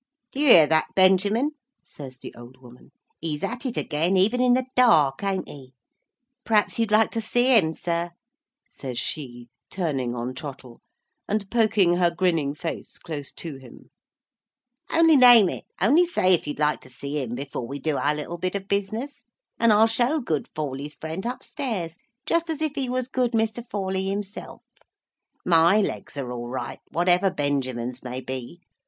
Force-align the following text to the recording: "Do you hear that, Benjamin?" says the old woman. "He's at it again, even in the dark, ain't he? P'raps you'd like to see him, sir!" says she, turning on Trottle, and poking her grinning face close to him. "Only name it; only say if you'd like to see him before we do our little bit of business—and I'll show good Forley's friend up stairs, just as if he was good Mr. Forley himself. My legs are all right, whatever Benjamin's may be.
"Do 0.31 0.39
you 0.39 0.47
hear 0.47 0.65
that, 0.65 0.87
Benjamin?" 0.95 1.51
says 1.83 2.17
the 2.17 2.33
old 2.35 2.57
woman. 2.59 2.89
"He's 3.19 3.43
at 3.43 3.67
it 3.67 3.77
again, 3.77 4.17
even 4.17 4.41
in 4.41 4.53
the 4.55 4.65
dark, 4.75 5.23
ain't 5.23 5.47
he? 5.47 5.75
P'raps 6.43 6.79
you'd 6.79 6.89
like 6.89 7.11
to 7.11 7.21
see 7.21 7.55
him, 7.55 7.75
sir!" 7.75 8.09
says 8.67 8.97
she, 8.97 9.49
turning 9.69 10.15
on 10.15 10.33
Trottle, 10.33 10.81
and 11.27 11.51
poking 11.51 11.97
her 11.97 12.09
grinning 12.09 12.55
face 12.55 12.97
close 12.97 13.31
to 13.33 13.57
him. 13.57 13.91
"Only 14.91 15.15
name 15.15 15.49
it; 15.49 15.65
only 15.79 16.07
say 16.07 16.33
if 16.33 16.47
you'd 16.47 16.57
like 16.57 16.79
to 16.81 16.89
see 16.89 17.21
him 17.21 17.35
before 17.35 17.67
we 17.67 17.77
do 17.77 17.95
our 17.97 18.15
little 18.15 18.39
bit 18.39 18.55
of 18.55 18.67
business—and 18.67 19.71
I'll 19.71 19.85
show 19.85 20.19
good 20.19 20.49
Forley's 20.55 20.95
friend 20.95 21.27
up 21.27 21.43
stairs, 21.43 21.99
just 22.25 22.49
as 22.49 22.59
if 22.63 22.71
he 22.73 22.89
was 22.89 23.07
good 23.07 23.33
Mr. 23.33 23.63
Forley 23.69 24.07
himself. 24.07 24.63
My 25.45 25.79
legs 25.79 26.17
are 26.17 26.31
all 26.31 26.49
right, 26.49 26.79
whatever 26.89 27.29
Benjamin's 27.29 28.01
may 28.01 28.19
be. 28.19 28.61